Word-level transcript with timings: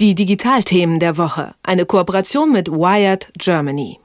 Die 0.00 0.16
Digitalthemen 0.16 0.98
der 0.98 1.16
Woche. 1.18 1.54
Eine 1.62 1.86
Kooperation 1.86 2.50
mit 2.50 2.68
Wired 2.68 3.30
Germany. 3.38 4.00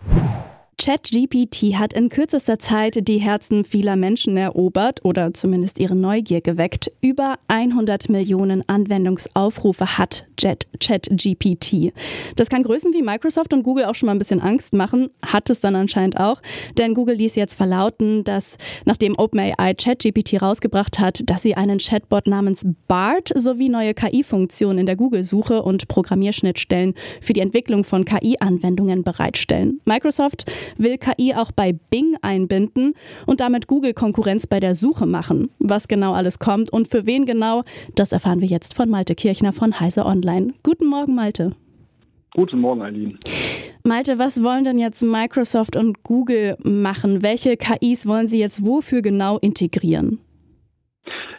ChatGPT 0.81 1.77
hat 1.77 1.91
in 1.91 2.07
kürzester 2.07 2.57
Zeit 2.57 3.05
die 3.05 3.17
Herzen 3.17 3.65
vieler 3.65 3.97
Menschen 3.97 4.37
erobert 4.37 5.03
oder 5.03 5.33
zumindest 5.33 5.77
ihre 5.77 5.93
Neugier 5.95 6.39
geweckt. 6.39 6.89
Über 7.01 7.35
100 7.49 8.07
Millionen 8.07 8.63
Anwendungsaufrufe 8.69 9.97
hat 9.97 10.25
ChatGPT. 10.37 11.91
Das 12.37 12.47
kann 12.47 12.63
Größen 12.63 12.93
wie 12.93 13.01
Microsoft 13.01 13.53
und 13.53 13.63
Google 13.63 13.83
auch 13.85 13.95
schon 13.95 14.07
mal 14.07 14.13
ein 14.13 14.19
bisschen 14.19 14.39
Angst 14.39 14.71
machen, 14.71 15.09
hat 15.21 15.49
es 15.49 15.59
dann 15.59 15.75
anscheinend 15.75 16.17
auch, 16.17 16.41
denn 16.77 16.93
Google 16.93 17.15
ließ 17.15 17.35
jetzt 17.35 17.55
verlauten, 17.55 18.23
dass 18.23 18.57
nachdem 18.85 19.19
OpenAI 19.19 19.73
ChatGPT 19.73 20.41
rausgebracht 20.41 20.97
hat, 20.97 21.29
dass 21.29 21.41
sie 21.41 21.55
einen 21.55 21.79
Chatbot 21.79 22.27
namens 22.27 22.65
BART 22.87 23.33
sowie 23.35 23.67
neue 23.67 23.93
KI-Funktionen 23.93 24.79
in 24.79 24.85
der 24.85 24.95
Google-Suche 24.95 25.61
und 25.61 25.89
Programmierschnittstellen 25.89 26.93
für 27.19 27.33
die 27.33 27.41
Entwicklung 27.41 27.83
von 27.83 28.05
KI-Anwendungen 28.05 29.03
bereitstellen. 29.03 29.81
Microsoft 29.83 30.45
will 30.77 30.97
KI 30.97 31.33
auch 31.35 31.51
bei 31.51 31.73
Bing 31.73 32.15
einbinden 32.21 32.93
und 33.25 33.39
damit 33.39 33.67
Google 33.67 33.93
Konkurrenz 33.93 34.47
bei 34.47 34.59
der 34.59 34.75
Suche 34.75 35.05
machen. 35.05 35.49
Was 35.59 35.87
genau 35.87 36.13
alles 36.13 36.39
kommt 36.39 36.71
und 36.71 36.87
für 36.87 37.05
wen 37.05 37.25
genau, 37.25 37.63
das 37.95 38.11
erfahren 38.11 38.41
wir 38.41 38.47
jetzt 38.47 38.75
von 38.75 38.89
Malte 38.89 39.15
Kirchner 39.15 39.53
von 39.53 39.79
Heise 39.79 40.05
Online. 40.05 40.53
Guten 40.63 40.87
Morgen, 40.87 41.15
Malte. 41.15 41.51
Guten 42.35 42.59
Morgen, 42.59 42.81
Eileen. 42.81 43.17
Malte, 43.83 44.19
was 44.19 44.43
wollen 44.43 44.63
denn 44.63 44.77
jetzt 44.77 45.01
Microsoft 45.01 45.75
und 45.75 46.03
Google 46.03 46.57
machen? 46.63 47.23
Welche 47.23 47.57
KIs 47.57 48.07
wollen 48.07 48.27
sie 48.27 48.39
jetzt 48.39 48.65
wofür 48.65 49.01
genau 49.01 49.39
integrieren? 49.39 50.19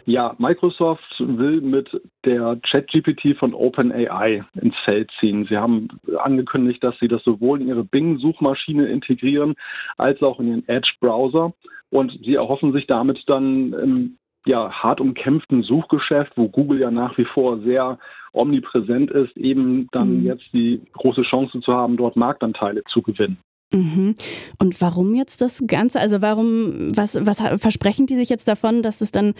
Ja, 0.05 0.35
Microsoft 0.39 1.03
will 1.19 1.61
mit 1.61 1.89
der 2.25 2.59
ChatGPT 2.69 3.37
von 3.37 3.53
OpenAI 3.53 4.43
ins 4.61 4.75
Feld 4.85 5.11
ziehen. 5.19 5.45
Sie 5.49 5.57
haben 5.57 5.87
angekündigt, 6.19 6.83
dass 6.83 6.97
sie 6.99 7.07
das 7.07 7.23
sowohl 7.23 7.61
in 7.61 7.67
ihre 7.67 7.83
Bing-Suchmaschine 7.83 8.87
integrieren 8.87 9.55
als 9.97 10.21
auch 10.21 10.39
in 10.39 10.51
den 10.51 10.67
Edge-Browser. 10.67 11.53
Und 11.89 12.17
sie 12.23 12.35
erhoffen 12.35 12.71
sich 12.73 12.87
damit 12.87 13.23
dann 13.27 13.73
im 13.73 14.17
ja, 14.45 14.71
hart 14.71 15.01
umkämpften 15.01 15.63
Suchgeschäft, 15.63 16.33
wo 16.35 16.47
Google 16.47 16.79
ja 16.79 16.91
nach 16.91 17.17
wie 17.17 17.25
vor 17.25 17.59
sehr 17.59 17.99
omnipräsent 18.33 19.11
ist, 19.11 19.35
eben 19.37 19.87
dann 19.91 20.21
mhm. 20.21 20.25
jetzt 20.25 20.45
die 20.53 20.81
große 20.93 21.23
Chance 21.23 21.59
zu 21.61 21.73
haben, 21.73 21.97
dort 21.97 22.15
Marktanteile 22.15 22.83
zu 22.85 23.01
gewinnen. 23.01 23.37
Mhm. 23.73 24.15
Und 24.59 24.81
warum 24.81 25.15
jetzt 25.15 25.41
das 25.41 25.65
Ganze? 25.65 25.99
Also 25.99 26.21
warum, 26.21 26.89
was, 26.95 27.15
was 27.25 27.39
versprechen 27.61 28.05
die 28.05 28.15
sich 28.15 28.29
jetzt 28.29 28.47
davon, 28.47 28.81
dass 28.81 29.01
es 29.01 29.11
dann 29.11 29.33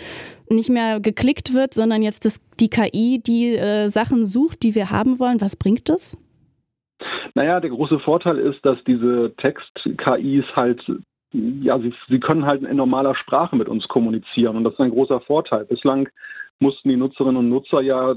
nicht 0.50 0.70
mehr 0.70 1.00
geklickt 1.00 1.54
wird, 1.54 1.74
sondern 1.74 2.02
jetzt 2.02 2.26
das, 2.26 2.40
die 2.60 2.70
KI 2.70 3.22
die 3.26 3.56
äh, 3.56 3.90
Sachen 3.90 4.26
sucht, 4.26 4.64
die 4.64 4.76
wir 4.76 4.90
haben 4.90 5.20
wollen? 5.20 5.42
Was 5.42 5.56
bringt 5.56 5.90
das? 5.90 6.18
Naja, 7.34 7.60
der 7.60 7.70
große 7.70 8.00
Vorteil 8.00 8.38
ist, 8.38 8.66
dass 8.66 8.78
diese 8.86 9.34
Text-KIs 9.38 10.46
halt 10.56 10.82
ja, 11.34 11.80
sie, 11.80 11.94
sie 12.10 12.20
können 12.20 12.46
halt 12.46 12.62
in 12.62 12.76
normaler 12.76 13.16
Sprache 13.16 13.56
mit 13.56 13.70
uns 13.70 13.88
kommunizieren 13.88 14.58
und 14.58 14.66
das 14.66 14.74
ist 14.74 14.80
ein 14.80 14.92
großer 14.92 15.22
Vorteil. 15.22 15.66
Bislang 15.66 16.10
mussten 16.62 16.90
die 16.90 16.96
Nutzerinnen 16.96 17.38
und 17.38 17.50
Nutzer 17.50 17.82
ja 17.82 18.16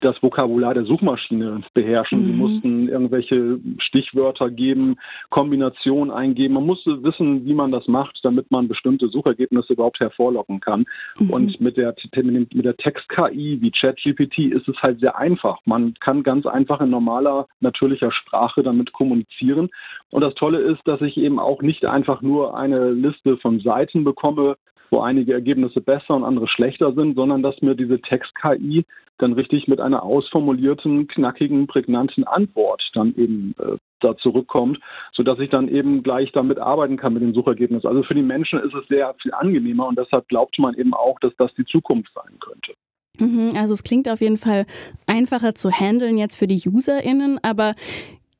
das 0.00 0.20
Vokabular 0.22 0.74
der 0.74 0.84
Suchmaschine 0.84 1.62
beherrschen. 1.72 2.22
Mhm. 2.22 2.26
Sie 2.26 2.32
mussten 2.32 2.88
irgendwelche 2.88 3.58
Stichwörter 3.78 4.50
geben, 4.50 4.96
Kombinationen 5.30 6.12
eingeben. 6.12 6.54
Man 6.54 6.66
musste 6.66 7.02
wissen, 7.02 7.46
wie 7.46 7.54
man 7.54 7.70
das 7.70 7.86
macht, 7.86 8.18
damit 8.22 8.50
man 8.50 8.68
bestimmte 8.68 9.08
Suchergebnisse 9.08 9.72
überhaupt 9.72 10.00
hervorlocken 10.00 10.60
kann. 10.60 10.84
Mhm. 11.18 11.30
Und 11.30 11.60
mit 11.60 11.76
der, 11.76 11.94
mit 12.14 12.64
der 12.64 12.76
Text-KI 12.76 13.58
wie 13.60 13.70
ChatGPT 13.70 14.38
ist 14.52 14.68
es 14.68 14.76
halt 14.82 15.00
sehr 15.00 15.16
einfach. 15.16 15.58
Man 15.64 15.94
kann 16.00 16.22
ganz 16.22 16.46
einfach 16.46 16.80
in 16.80 16.90
normaler, 16.90 17.46
natürlicher 17.60 18.12
Sprache 18.12 18.62
damit 18.62 18.92
kommunizieren. 18.92 19.70
Und 20.10 20.20
das 20.20 20.34
Tolle 20.34 20.58
ist, 20.58 20.80
dass 20.84 21.00
ich 21.00 21.16
eben 21.16 21.38
auch 21.38 21.62
nicht 21.62 21.88
einfach 21.88 22.22
nur 22.22 22.56
eine 22.56 22.90
Liste 22.90 23.36
von 23.38 23.60
Seiten 23.60 24.04
bekomme, 24.04 24.56
wo 24.90 25.00
einige 25.00 25.32
Ergebnisse 25.32 25.80
besser 25.80 26.14
und 26.14 26.24
andere 26.24 26.48
schlechter 26.48 26.92
sind, 26.92 27.14
sondern 27.16 27.42
dass 27.42 27.60
mir 27.62 27.74
diese 27.74 28.00
Text-KI 28.00 28.84
dann 29.18 29.32
richtig 29.32 29.68
mit 29.68 29.80
einer 29.80 30.02
ausformulierten, 30.02 31.06
knackigen, 31.06 31.66
prägnanten 31.66 32.24
Antwort 32.24 32.82
dann 32.94 33.14
eben 33.16 33.54
äh, 33.58 33.76
da 34.00 34.16
zurückkommt, 34.16 34.78
sodass 35.12 35.38
ich 35.38 35.50
dann 35.50 35.68
eben 35.68 36.02
gleich 36.02 36.32
damit 36.32 36.58
arbeiten 36.58 36.96
kann 36.96 37.14
mit 37.14 37.22
den 37.22 37.32
Suchergebnissen. 37.32 37.88
Also 37.88 38.02
für 38.02 38.14
die 38.14 38.22
Menschen 38.22 38.58
ist 38.58 38.74
es 38.74 38.86
sehr 38.88 39.14
viel 39.22 39.32
angenehmer 39.32 39.86
und 39.86 39.98
deshalb 39.98 40.28
glaubt 40.28 40.58
man 40.58 40.74
eben 40.74 40.94
auch, 40.94 41.18
dass 41.20 41.32
das 41.38 41.54
die 41.54 41.64
Zukunft 41.64 42.12
sein 42.14 42.38
könnte. 42.40 42.74
Mhm, 43.18 43.52
also 43.56 43.74
es 43.74 43.84
klingt 43.84 44.08
auf 44.08 44.20
jeden 44.20 44.38
Fall 44.38 44.66
einfacher 45.06 45.54
zu 45.54 45.70
handeln 45.70 46.18
jetzt 46.18 46.36
für 46.36 46.48
die 46.48 46.60
UserInnen, 46.66 47.38
aber 47.42 47.74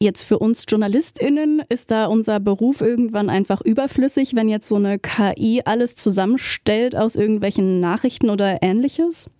Jetzt 0.05 0.29
für 0.29 0.39
uns 0.39 0.67
JournalistInnen 0.69 1.63
ist 1.71 1.91
da 1.91 2.05
unser 2.05 2.39
Beruf 2.39 2.83
irgendwann 2.83 3.31
einfach 3.31 3.63
überflüssig, 3.63 4.37
wenn 4.37 4.51
jetzt 4.51 4.69
so 4.69 4.77
eine 4.77 4.99
KI 4.99 5.63
alles 5.65 5.97
zusammenstellt 5.97 6.95
aus 6.95 7.17
irgendwelchen 7.17 7.81
Nachrichten 7.81 8.29
oder 8.29 8.59
ähnliches? 8.61 9.31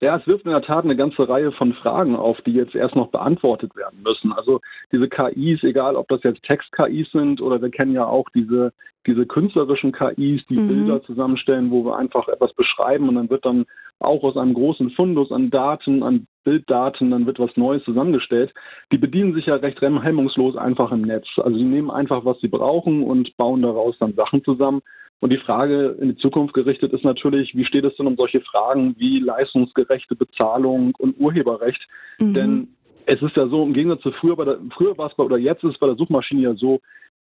Ja, 0.00 0.16
es 0.16 0.26
wirft 0.26 0.46
in 0.46 0.52
der 0.52 0.62
Tat 0.62 0.84
eine 0.84 0.96
ganze 0.96 1.28
Reihe 1.28 1.52
von 1.52 1.74
Fragen 1.74 2.16
auf, 2.16 2.38
die 2.46 2.52
jetzt 2.52 2.74
erst 2.74 2.96
noch 2.96 3.10
beantwortet 3.10 3.76
werden 3.76 4.00
müssen. 4.02 4.32
Also 4.32 4.62
diese 4.92 5.10
KIs, 5.10 5.62
egal 5.62 5.96
ob 5.96 6.08
das 6.08 6.22
jetzt 6.22 6.42
Text-KIs 6.44 7.12
sind 7.12 7.42
oder 7.42 7.60
wir 7.60 7.70
kennen 7.70 7.92
ja 7.92 8.06
auch 8.06 8.30
diese, 8.34 8.72
diese 9.06 9.26
künstlerischen 9.26 9.92
KIs, 9.92 10.40
die 10.48 10.56
mhm. 10.56 10.68
Bilder 10.68 11.02
zusammenstellen, 11.02 11.70
wo 11.70 11.84
wir 11.84 11.98
einfach 11.98 12.28
etwas 12.28 12.54
beschreiben 12.54 13.10
und 13.10 13.16
dann 13.16 13.28
wird 13.28 13.44
dann 13.44 13.66
auch 13.98 14.22
aus 14.22 14.38
einem 14.38 14.54
großen 14.54 14.92
Fundus 14.92 15.30
an 15.30 15.50
Daten, 15.50 16.02
an 16.02 16.26
Bilddaten, 16.46 17.10
dann 17.10 17.26
wird 17.26 17.40
was 17.40 17.56
Neues 17.56 17.82
zusammengestellt. 17.82 18.54
Die 18.92 18.98
bedienen 18.98 19.34
sich 19.34 19.46
ja 19.46 19.56
recht 19.56 19.82
hemmungslos 19.82 20.56
einfach 20.56 20.92
im 20.92 21.02
Netz. 21.02 21.26
Also 21.36 21.58
sie 21.58 21.64
nehmen 21.64 21.90
einfach, 21.90 22.24
was 22.24 22.40
sie 22.40 22.48
brauchen 22.48 23.02
und 23.02 23.36
bauen 23.36 23.62
daraus 23.62 23.98
dann 23.98 24.14
Sachen 24.14 24.44
zusammen. 24.44 24.80
Und 25.18 25.30
die 25.30 25.38
Frage 25.38 25.96
in 26.00 26.10
die 26.10 26.16
Zukunft 26.16 26.54
gerichtet 26.54 26.92
ist 26.92 27.04
natürlich, 27.04 27.56
wie 27.56 27.64
steht 27.64 27.84
es 27.84 27.96
denn 27.96 28.06
um 28.06 28.16
solche 28.16 28.40
Fragen 28.42 28.94
wie 28.96 29.18
leistungsgerechte 29.18 30.14
Bezahlung 30.14 30.94
und 30.98 31.18
Urheberrecht? 31.18 31.84
Mhm. 32.20 32.34
Denn 32.34 32.68
es 33.06 33.20
ist 33.20 33.34
ja 33.34 33.48
so, 33.48 33.64
im 33.64 33.74
Gegensatz 33.74 34.02
zu 34.02 34.12
früher, 34.12 34.36
bei 34.36 34.44
der, 34.44 34.58
früher 34.76 34.96
war 34.96 35.10
es 35.10 35.16
bei, 35.16 35.24
oder 35.24 35.38
jetzt 35.38 35.64
ist 35.64 35.72
es 35.72 35.78
bei 35.78 35.88
der 35.88 35.96
Suchmaschine 35.96 36.42
ja 36.42 36.54
so, 36.54 36.80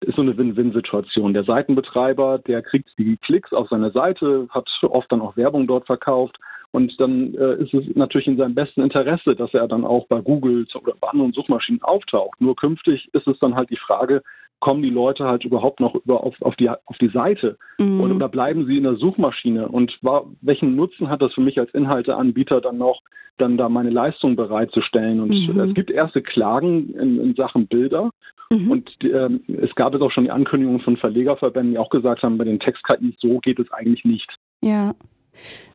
ist 0.02 0.16
so 0.16 0.22
eine 0.22 0.38
Win-Win-Situation. 0.38 1.34
Der 1.34 1.44
Seitenbetreiber, 1.44 2.38
der 2.46 2.62
kriegt 2.62 2.90
die 3.00 3.18
Klicks 3.18 3.52
auf 3.52 3.68
seine 3.70 3.90
Seite, 3.90 4.48
hat 4.52 4.70
oft 4.84 5.12
dann 5.12 5.22
auch 5.22 5.38
Werbung 5.38 5.66
dort 5.66 5.88
verkauft 5.88 6.38
und 6.72 7.00
dann 7.00 7.34
äh, 7.34 7.56
ist 7.56 7.74
es 7.74 7.96
natürlich 7.96 8.28
in 8.28 8.38
seinem 8.38 8.56
besten 8.56 8.82
Interesse, 8.82 9.36
dass 9.36 9.54
er 9.54 9.68
dann 9.68 9.86
auch 9.86 10.08
bei 10.08 10.22
Google 10.22 10.68
oder 10.76 10.94
bei 11.00 11.10
anderen 11.10 11.34
Suchmaschinen 11.34 11.82
auftaucht. 11.82 12.40
Nur 12.42 12.56
künftig 12.56 13.10
ist 13.14 13.28
es 13.28 13.40
dann 13.40 13.56
halt 13.56 13.70
die 13.70 13.78
Frage, 13.78 14.22
kommen 14.60 14.82
die 14.82 14.90
Leute 14.90 15.26
halt 15.26 15.46
überhaupt 15.46 15.80
noch 15.80 15.96
über 15.96 16.24
auf, 16.24 16.36
auf, 16.42 16.56
die, 16.56 16.70
auf 16.70 16.98
die 17.00 17.10
Seite 17.10 17.58
mhm. 17.80 18.02
oder, 18.02 18.16
oder 18.16 18.30
bleiben 18.30 18.66
sie 18.66 18.78
in 18.78 18.84
der 18.84 18.96
Suchmaschine 18.96 19.68
und 19.68 19.98
war, 20.02 20.26
welchen 20.42 20.76
Nutzen 20.76 21.10
hat 21.10 21.22
das 21.22 21.34
für 21.34 21.42
mich 21.42 21.60
als 21.60 21.74
Inhalteanbieter 21.74 22.60
dann 22.62 22.78
noch, 22.78 23.02
dann 23.38 23.58
da 23.58 23.70
meine 23.70 23.92
Leistung 23.92 24.36
bereitzustellen 24.36 25.22
und 25.22 25.30
mhm. 25.30 25.60
es 25.60 25.74
gibt 25.76 25.92
erste 25.92 26.24
Klagen 26.24 26.90
in, 26.96 27.22
in 27.22 27.36
Sachen 27.36 27.68
Bilder 27.68 28.10
mhm. 28.50 28.72
und 28.72 28.90
ähm, 29.04 29.42
es 29.48 29.74
gab 29.76 29.94
jetzt 29.94 30.02
auch 30.02 30.12
schon 30.12 30.24
die 30.24 30.32
Ankündigungen 30.32 30.82
von 30.82 30.98
Verlegerverbänden, 30.98 31.74
die 31.74 31.78
auch 31.78 31.92
gesagt 31.92 32.24
haben, 32.24 32.40
bei 32.40 32.46
den 32.46 32.60
Text-KIs 32.60 33.16
so 33.20 33.38
geht 33.40 33.60
es 33.60 33.72
eigentlich 33.72 34.06
nicht. 34.06 34.36
Ja. 34.62 34.96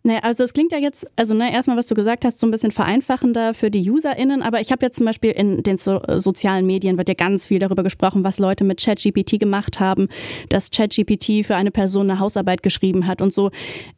Ne, 0.04 0.22
also 0.24 0.42
es 0.42 0.52
klingt 0.52 0.72
ja 0.72 0.78
jetzt, 0.78 1.06
also 1.14 1.32
ne, 1.32 1.52
erstmal, 1.52 1.76
was 1.76 1.86
du 1.86 1.94
gesagt 1.94 2.24
hast, 2.24 2.40
so 2.40 2.46
ein 2.46 2.50
bisschen 2.50 2.72
vereinfachender 2.72 3.54
für 3.54 3.70
die 3.70 3.88
UserInnen, 3.88 4.42
aber 4.42 4.60
ich 4.60 4.72
habe 4.72 4.84
jetzt 4.84 4.96
zum 4.96 5.06
Beispiel 5.06 5.30
in 5.30 5.62
den 5.62 5.78
so, 5.78 6.02
äh, 6.02 6.18
sozialen 6.18 6.66
Medien 6.66 6.98
wird 6.98 7.08
ja 7.08 7.14
ganz 7.14 7.46
viel 7.46 7.60
darüber 7.60 7.84
gesprochen, 7.84 8.24
was 8.24 8.40
Leute 8.40 8.64
mit 8.64 8.82
ChatGPT 8.82 9.38
gemacht 9.38 9.78
haben, 9.78 10.08
dass 10.48 10.72
ChatGPT 10.72 11.46
für 11.46 11.54
eine 11.54 11.70
Person 11.70 12.10
eine 12.10 12.18
Hausarbeit 12.18 12.64
geschrieben 12.64 13.06
hat 13.06 13.22
und 13.22 13.32
so. 13.32 13.52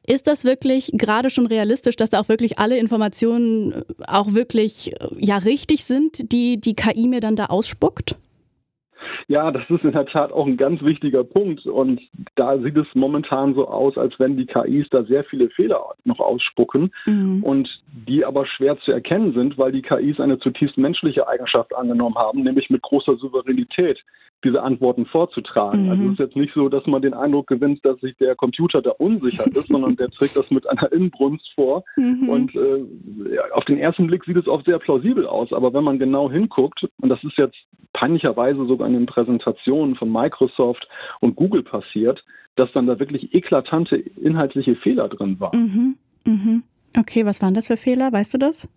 Ist 0.07 0.27
das 0.27 0.45
wirklich 0.45 0.91
gerade 0.93 1.31
schon 1.31 1.47
realistisch, 1.47 1.97
dass 1.97 2.11
da 2.11 2.21
auch 2.21 2.29
wirklich 2.29 2.59
alle 2.59 2.77
Informationen 2.77 3.73
äh, 3.73 3.83
auch 4.07 4.35
wirklich 4.35 4.93
äh, 4.93 5.09
ja 5.19 5.39
richtig 5.39 5.85
sind, 5.85 6.33
die 6.33 6.61
die 6.61 6.75
KI 6.75 7.09
mir 7.09 7.21
dann 7.21 7.35
da 7.35 7.47
ausspuckt? 7.47 8.17
Ja, 9.29 9.51
das 9.51 9.63
ist 9.71 9.85
in 9.85 9.93
der 9.93 10.07
Tat 10.07 10.33
auch 10.33 10.47
ein 10.47 10.57
ganz 10.57 10.83
wichtiger 10.83 11.25
Punkt. 11.25 11.67
Und 11.67 12.01
da 12.35 12.59
sieht 12.59 12.77
es 12.77 12.87
momentan 12.95 13.55
so 13.55 13.67
aus, 13.69 13.97
als 13.97 14.19
wenn 14.19 14.37
die 14.37 14.47
KIs 14.47 14.87
da 14.91 15.05
sehr 15.05 15.25
viele 15.25 15.49
Fehler 15.51 15.95
noch 16.05 16.21
ausspucken 16.21 16.93
mhm. 17.07 17.43
und 17.43 17.69
die 18.07 18.25
aber 18.25 18.47
schwer 18.47 18.79
zu 18.81 18.93
erkennen 18.93 19.33
sind, 19.33 19.57
weil 19.57 19.73
die 19.73 19.83
KIs 19.83 20.21
eine 20.21 20.39
zutiefst 20.39 20.77
menschliche 20.77 21.27
Eigenschaft 21.27 21.75
angenommen 21.75 22.17
haben, 22.17 22.43
nämlich 22.43 22.71
mit 22.71 22.83
großer 22.83 23.17
Souveränität 23.17 23.99
diese 24.45 24.63
Antworten 24.63 25.07
vorzutragen. 25.07 25.85
Mhm. 25.85 25.91
Also 25.91 26.05
es 26.05 26.13
ist 26.13 26.19
jetzt 26.19 26.37
nicht 26.37 26.55
so, 26.55 26.69
dass 26.69 26.87
man 26.87 27.03
den 27.03 27.15
Eindruck 27.15 27.47
gewinnt, 27.47 27.85
dass 27.85 27.99
sich 28.01 28.17
der 28.19 28.37
Computer 28.37 28.83
da 28.83 28.91
unsicher 28.91 29.47
ist, 29.47 29.69
sondern 29.69 29.97
der 29.97 30.11
trägt 30.11 30.37
das 30.37 30.51
mit 30.51 30.69
einer 30.69 30.93
Inbrunst 30.93 31.49
vor. 31.55 31.85
Mhm. 31.97 32.29
Und 32.29 32.55
äh, 32.55 33.39
auf 33.53 33.65
den 33.65 33.79
ersten 33.79 34.07
Blick 34.07 34.25
sieht 34.25 34.37
es 34.37 34.47
oft 34.47 34.67
sehr 34.67 34.79
plausibel 34.79 35.27
aus, 35.27 35.53
aber 35.53 35.73
wenn 35.73 35.85
man 35.85 35.99
genau 35.99 36.31
hinguckt, 36.31 36.87
und 37.01 37.09
das 37.09 37.23
ist 37.25 37.37
jetzt 37.37 37.57
peinlicherweise 37.93 38.67
sogar 38.67 38.87
in 38.87 38.95
den 38.95 39.07
Präsentationen 39.07 39.97
von 39.97 40.13
Microsoft 40.13 40.87
und 41.21 41.37
Google 41.37 41.63
passiert, 41.63 42.23
dass 42.57 42.71
dann 42.73 42.87
da 42.87 42.99
wirklich 42.99 43.35
eklatante 43.35 43.97
inhaltliche 43.97 44.77
Fehler 44.77 45.09
drin 45.09 45.41
waren. 45.41 45.59
Mhm. 45.59 46.33
Mhm. 46.33 46.63
Okay, 46.97 47.27
was 47.27 47.43
waren 47.43 47.55
das 47.55 47.67
für 47.67 47.77
Fehler? 47.77 48.13
Weißt 48.13 48.35
du 48.35 48.39
das? 48.39 48.69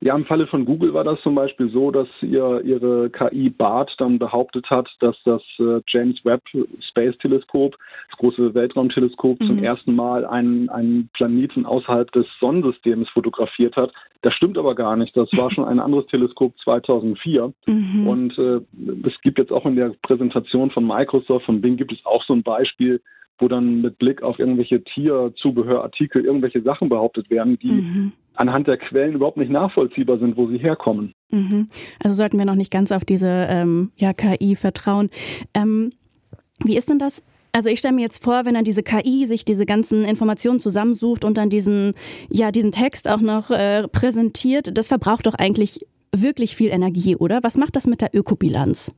Ja, 0.00 0.14
im 0.14 0.26
Falle 0.26 0.46
von 0.46 0.66
Google 0.66 0.92
war 0.92 1.04
das 1.04 1.20
zum 1.22 1.34
Beispiel 1.34 1.70
so, 1.70 1.90
dass 1.90 2.08
ihr, 2.20 2.60
ihre 2.62 3.08
KI 3.10 3.48
BART 3.48 3.90
dann 3.98 4.18
behauptet 4.18 4.68
hat, 4.68 4.88
dass 5.00 5.16
das 5.24 5.42
äh, 5.58 5.80
James 5.86 6.22
Webb 6.24 6.42
Space 6.90 7.16
Teleskop, 7.18 7.76
das 8.10 8.18
große 8.18 8.54
Weltraumteleskop, 8.54 9.40
mhm. 9.40 9.46
zum 9.46 9.58
ersten 9.64 9.94
Mal 9.94 10.26
einen, 10.26 10.68
einen 10.68 11.08
Planeten 11.14 11.64
außerhalb 11.64 12.12
des 12.12 12.26
Sonnensystems 12.38 13.08
fotografiert 13.10 13.76
hat. 13.76 13.92
Das 14.20 14.34
stimmt 14.34 14.58
aber 14.58 14.74
gar 14.74 14.96
nicht. 14.96 15.16
Das 15.16 15.28
war 15.36 15.50
schon 15.50 15.64
ein 15.64 15.80
anderes 15.80 16.06
Teleskop 16.08 16.52
2004. 16.64 17.52
Mhm. 17.66 18.06
Und 18.06 18.38
äh, 18.38 18.60
es 19.06 19.18
gibt 19.22 19.38
jetzt 19.38 19.52
auch 19.52 19.64
in 19.64 19.76
der 19.76 19.94
Präsentation 20.02 20.70
von 20.70 20.86
Microsoft, 20.86 21.46
von 21.46 21.60
Bing, 21.60 21.76
gibt 21.76 21.92
es 21.92 22.04
auch 22.04 22.24
so 22.24 22.34
ein 22.34 22.42
Beispiel, 22.42 23.00
wo 23.38 23.48
dann 23.48 23.82
mit 23.82 23.98
Blick 23.98 24.22
auf 24.22 24.38
irgendwelche 24.38 24.82
Tierzubehörartikel 24.84 26.24
irgendwelche 26.24 26.62
Sachen 26.62 26.88
behauptet 26.88 27.30
werden, 27.30 27.58
die 27.58 27.72
mhm. 27.72 28.12
anhand 28.34 28.68
der 28.68 28.76
Quellen 28.76 29.14
überhaupt 29.14 29.36
nicht 29.36 29.50
nachvollziehbar 29.50 30.18
sind, 30.18 30.36
wo 30.36 30.46
sie 30.48 30.58
herkommen. 30.58 31.14
Mhm. 31.30 31.68
Also 32.02 32.14
sollten 32.14 32.38
wir 32.38 32.44
noch 32.44 32.54
nicht 32.54 32.70
ganz 32.70 32.92
auf 32.92 33.04
diese 33.04 33.46
ähm, 33.48 33.90
ja, 33.96 34.12
KI 34.12 34.54
vertrauen. 34.54 35.10
Ähm, 35.52 35.92
wie 36.64 36.76
ist 36.76 36.88
denn 36.88 36.98
das? 36.98 37.24
Also 37.52 37.68
ich 37.68 37.78
stelle 37.78 37.94
mir 37.94 38.02
jetzt 38.02 38.22
vor, 38.22 38.44
wenn 38.44 38.54
dann 38.54 38.64
diese 38.64 38.82
KI 38.82 39.26
sich 39.26 39.44
diese 39.44 39.64
ganzen 39.64 40.04
Informationen 40.04 40.58
zusammensucht 40.58 41.24
und 41.24 41.38
dann 41.38 41.50
diesen, 41.50 41.94
ja, 42.28 42.50
diesen 42.50 42.72
Text 42.72 43.08
auch 43.08 43.20
noch 43.20 43.50
äh, 43.50 43.86
präsentiert, 43.88 44.76
das 44.76 44.88
verbraucht 44.88 45.26
doch 45.26 45.34
eigentlich 45.34 45.86
wirklich 46.12 46.56
viel 46.56 46.70
Energie, 46.70 47.16
oder? 47.16 47.42
Was 47.42 47.56
macht 47.56 47.76
das 47.76 47.86
mit 47.86 48.00
der 48.00 48.10
Ökobilanz? 48.12 48.92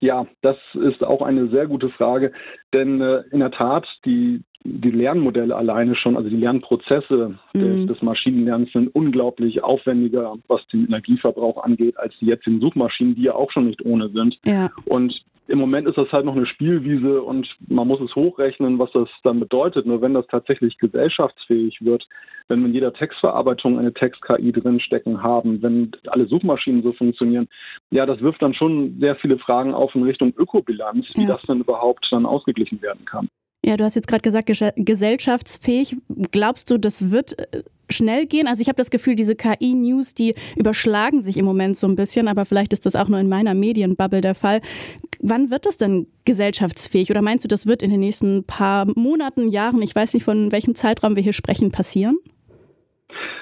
Ja, 0.00 0.26
das 0.42 0.56
ist 0.74 1.02
auch 1.02 1.22
eine 1.22 1.48
sehr 1.48 1.66
gute 1.66 1.88
Frage, 1.90 2.32
denn 2.72 3.00
äh, 3.00 3.22
in 3.30 3.40
der 3.40 3.50
Tat, 3.50 3.86
die, 4.04 4.42
die 4.64 4.90
Lernmodelle 4.90 5.54
alleine 5.54 5.96
schon, 5.96 6.16
also 6.16 6.28
die 6.28 6.36
Lernprozesse 6.36 7.38
mhm. 7.54 7.58
des, 7.58 7.86
des, 7.86 8.02
Maschinenlernens 8.02 8.72
sind 8.72 8.94
unglaublich 8.94 9.62
aufwendiger, 9.62 10.34
was 10.46 10.66
den 10.68 10.86
Energieverbrauch 10.86 11.62
angeht, 11.62 11.96
als 11.98 12.14
die 12.20 12.26
jetzigen 12.26 12.60
Suchmaschinen, 12.60 13.14
die 13.14 13.22
ja 13.22 13.34
auch 13.34 13.50
schon 13.50 13.66
nicht 13.66 13.84
ohne 13.84 14.08
sind. 14.10 14.38
Ja. 14.44 14.70
Und 14.84 15.14
im 15.48 15.58
Moment 15.58 15.88
ist 15.88 15.96
das 15.96 16.12
halt 16.12 16.26
noch 16.26 16.36
eine 16.36 16.46
Spielwiese 16.46 17.22
und 17.22 17.48
man 17.68 17.88
muss 17.88 18.00
es 18.00 18.14
hochrechnen, 18.14 18.78
was 18.78 18.92
das 18.92 19.08
dann 19.24 19.40
bedeutet. 19.40 19.86
Nur 19.86 20.02
wenn 20.02 20.12
das 20.12 20.26
tatsächlich 20.26 20.76
gesellschaftsfähig 20.76 21.78
wird, 21.80 22.06
wenn 22.48 22.60
wir 22.60 22.68
in 22.68 22.74
jeder 22.74 22.92
Textverarbeitung 22.92 23.78
eine 23.78 23.94
Text-KI 23.94 24.52
drinstecken 24.52 25.22
haben, 25.22 25.62
wenn 25.62 25.90
alle 26.06 26.26
Suchmaschinen 26.26 26.82
so 26.82 26.92
funktionieren, 26.92 27.48
ja, 27.90 28.04
das 28.04 28.20
wirft 28.20 28.42
dann 28.42 28.52
schon 28.52 28.98
sehr 29.00 29.16
viele 29.16 29.38
Fragen 29.38 29.72
auf 29.72 29.94
in 29.94 30.02
Richtung 30.02 30.34
Ökobilanz, 30.36 31.08
wie 31.14 31.22
ja. 31.22 31.28
das 31.28 31.42
dann 31.42 31.60
überhaupt 31.60 32.06
dann 32.10 32.26
ausgeglichen 32.26 32.82
werden 32.82 33.06
kann. 33.06 33.28
Ja, 33.64 33.76
du 33.76 33.84
hast 33.84 33.96
jetzt 33.96 34.06
gerade 34.06 34.22
gesagt, 34.22 34.48
gesellschaftsfähig. 34.76 35.96
Glaubst 36.30 36.70
du, 36.70 36.78
das 36.78 37.10
wird 37.10 37.38
äh, 37.38 37.62
schnell 37.90 38.26
gehen? 38.26 38.46
Also 38.46 38.62
ich 38.62 38.68
habe 38.68 38.76
das 38.76 38.90
Gefühl, 38.90 39.16
diese 39.16 39.34
KI-News, 39.34 40.14
die 40.14 40.34
überschlagen 40.56 41.22
sich 41.22 41.38
im 41.38 41.44
Moment 41.44 41.76
so 41.76 41.88
ein 41.88 41.96
bisschen, 41.96 42.28
aber 42.28 42.44
vielleicht 42.44 42.72
ist 42.72 42.86
das 42.86 42.94
auch 42.94 43.08
nur 43.08 43.18
in 43.18 43.28
meiner 43.28 43.54
Medienbubble 43.54 44.20
der 44.20 44.36
Fall. 44.36 44.60
Wann 45.20 45.50
wird 45.50 45.66
das 45.66 45.76
denn 45.76 46.06
gesellschaftsfähig? 46.24 47.10
Oder 47.10 47.20
meinst 47.20 47.44
du, 47.44 47.48
das 47.48 47.66
wird 47.66 47.82
in 47.82 47.90
den 47.90 48.00
nächsten 48.00 48.44
paar 48.44 48.86
Monaten, 48.94 49.48
Jahren, 49.48 49.82
ich 49.82 49.94
weiß 49.94 50.14
nicht, 50.14 50.24
von 50.24 50.52
welchem 50.52 50.76
Zeitraum 50.76 51.16
wir 51.16 51.22
hier 51.22 51.32
sprechen, 51.32 51.72
passieren? 51.72 52.16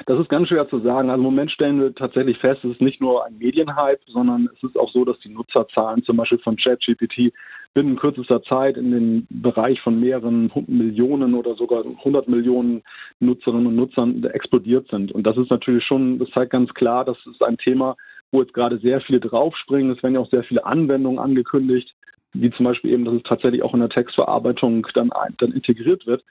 Das 0.07 0.21
ist 0.21 0.29
ganz 0.29 0.49
schwer 0.49 0.69
zu 0.69 0.79
sagen. 0.81 1.11
Also 1.11 1.21
im 1.21 1.25
Moment 1.25 1.51
stellen 1.51 1.81
wir 1.81 1.95
tatsächlich 1.95 2.39
fest, 2.39 2.65
es 2.65 2.71
ist 2.71 2.81
nicht 2.81 3.01
nur 3.01 3.27
ein 3.27 3.37
Medienhype, 3.39 4.01
sondern 4.07 4.49
es 4.55 4.63
ist 4.63 4.79
auch 4.79 4.91
so, 4.93 5.05
dass 5.05 5.19
die 5.21 5.29
Nutzerzahlen 5.29 6.03
zum 6.05 6.17
Beispiel 6.17 6.39
von 6.39 6.57
ChatGPT 6.57 7.33
binnen 7.77 7.97
kürzester 7.97 8.43
Zeit 8.43 8.79
in 8.79 8.91
den 8.91 9.27
Bereich 9.29 9.79
von 9.83 10.01
mehreren 10.01 10.51
Millionen 10.67 11.35
oder 11.35 11.57
sogar 11.57 11.85
100 11.85 12.27
Millionen 12.27 12.83
Nutzerinnen 13.21 13.67
und 13.67 13.77
Nutzern 13.77 14.25
explodiert 14.25 14.89
sind. 14.89 15.13
Und 15.13 15.27
das 15.27 15.37
ist 15.37 15.51
natürlich 15.51 15.85
schon, 15.85 16.19
das 16.19 16.31
zeigt 16.31 16.53
ganz 16.53 16.73
klar, 16.73 17.05
das 17.05 17.19
ist 17.31 17.43
ein 17.43 17.59
Thema, 17.59 17.95
wo 18.33 18.41
jetzt 18.41 18.55
gerade 18.55 18.79
sehr 18.79 19.03
viele 19.03 19.21
draufspringen. 19.21 19.91
Es 19.91 20.03
werden 20.03 20.15
ja 20.15 20.21
auch 20.21 20.31
sehr 20.31 20.45
viele 20.45 20.65
Anwendungen 20.65 21.19
angekündigt, 21.19 21.95
wie 22.33 22.51
zum 22.51 22.65
Beispiel 22.65 22.95
eben, 22.95 23.05
dass 23.05 23.13
es 23.13 23.23
tatsächlich 23.25 23.63
auch 23.63 23.75
in 23.75 23.81
der 23.81 23.91
Textverarbeitung 23.91 24.87
dann, 24.95 25.11
dann 25.37 25.53
integriert 25.53 26.07
wird. 26.07 26.25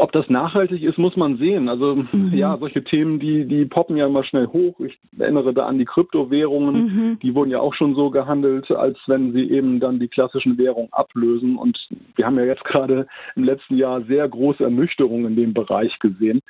Ob 0.00 0.12
das 0.12 0.30
nachhaltig 0.30 0.84
ist, 0.84 0.96
muss 0.96 1.16
man 1.16 1.38
sehen. 1.38 1.68
Also 1.68 1.96
mhm. 1.96 2.30
ja, 2.32 2.56
solche 2.56 2.84
Themen, 2.84 3.18
die, 3.18 3.46
die 3.46 3.64
poppen 3.64 3.96
ja 3.96 4.06
immer 4.06 4.22
schnell 4.22 4.46
hoch. 4.46 4.78
Ich 4.78 4.96
erinnere 5.18 5.52
da 5.52 5.66
an 5.66 5.78
die 5.78 5.86
Kryptowährungen. 5.86 6.74
Mhm. 6.74 7.18
Die 7.18 7.34
wurden 7.34 7.50
ja 7.50 7.58
auch 7.58 7.74
schon 7.74 7.96
so 7.96 8.08
gehandelt, 8.10 8.70
als 8.70 8.96
wenn 9.08 9.32
sie 9.32 9.50
eben 9.50 9.80
dann 9.80 9.98
die 9.98 10.06
klassischen 10.06 10.56
Währungen 10.56 10.92
ablösen. 10.92 11.56
Und 11.56 11.76
wir 12.14 12.26
haben 12.26 12.38
ja 12.38 12.44
jetzt 12.44 12.62
gerade 12.62 13.08
im 13.34 13.42
letzten 13.42 13.76
Jahr 13.76 14.02
sehr 14.02 14.28
große 14.28 14.62
Ernüchterungen 14.62 15.26
in 15.26 15.36
dem 15.36 15.52
Bereich 15.52 15.98
gesehen. 15.98 16.42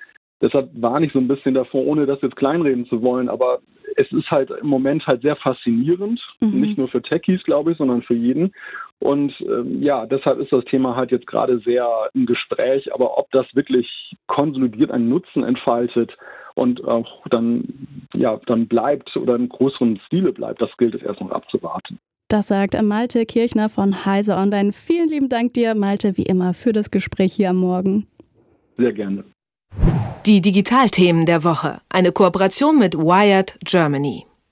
Deshalb 0.42 0.70
war 0.74 1.00
ich 1.00 1.12
so 1.12 1.18
ein 1.18 1.26
bisschen 1.26 1.54
davor, 1.54 1.86
ohne 1.86 2.04
das 2.04 2.20
jetzt 2.20 2.36
kleinreden 2.36 2.86
zu 2.86 3.00
wollen, 3.02 3.30
aber 3.30 3.60
es 3.96 4.12
ist 4.12 4.30
halt 4.30 4.50
im 4.50 4.68
Moment 4.68 5.06
halt 5.06 5.22
sehr 5.22 5.36
faszinierend, 5.36 6.20
mhm. 6.40 6.60
nicht 6.60 6.78
nur 6.78 6.88
für 6.88 7.02
Techies, 7.02 7.42
glaube 7.44 7.72
ich, 7.72 7.78
sondern 7.78 8.02
für 8.02 8.14
jeden. 8.14 8.52
Und 9.00 9.32
ähm, 9.42 9.82
ja, 9.82 10.06
deshalb 10.06 10.40
ist 10.40 10.52
das 10.52 10.64
Thema 10.64 10.96
halt 10.96 11.12
jetzt 11.12 11.26
gerade 11.26 11.60
sehr 11.60 11.86
im 12.14 12.26
Gespräch. 12.26 12.92
Aber 12.92 13.16
ob 13.18 13.30
das 13.30 13.46
wirklich 13.54 13.86
konsolidiert 14.26 14.90
einen 14.90 15.08
Nutzen 15.08 15.44
entfaltet 15.44 16.16
und 16.54 16.84
auch 16.84 17.24
dann, 17.30 18.08
ja, 18.14 18.40
dann 18.46 18.66
bleibt 18.66 19.16
oder 19.16 19.36
im 19.36 19.48
größeren 19.48 20.00
Stile 20.06 20.32
bleibt, 20.32 20.60
das 20.60 20.70
gilt 20.78 20.94
es 20.94 21.02
erst 21.02 21.20
noch 21.20 21.30
abzuwarten. 21.30 21.98
Das 22.28 22.48
sagt 22.48 22.80
Malte 22.82 23.24
Kirchner 23.24 23.68
von 23.68 24.04
Heise 24.04 24.34
Online. 24.34 24.72
Vielen 24.72 25.08
lieben 25.08 25.28
Dank 25.28 25.54
dir, 25.54 25.74
Malte, 25.74 26.18
wie 26.18 26.24
immer, 26.24 26.52
für 26.52 26.72
das 26.72 26.90
Gespräch 26.90 27.32
hier 27.32 27.50
am 27.50 27.56
Morgen. 27.56 28.06
Sehr 28.76 28.92
gerne. 28.92 29.24
Die 30.26 30.42
Digitalthemen 30.42 31.24
der 31.24 31.42
Woche. 31.42 31.80
Eine 31.88 32.12
Kooperation 32.12 32.78
mit 32.78 32.94
Wired 32.94 33.58
Germany. 33.64 34.27